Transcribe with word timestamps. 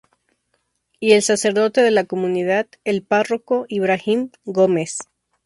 Y 0.99 1.11
el 1.11 1.21
sacerdote 1.21 1.83
de 1.83 1.91
la 1.91 2.05
comunidad, 2.05 2.65
el 2.85 3.03
párroco 3.03 3.65
Ibrahim 3.67 4.31
Gómez. 4.45 4.97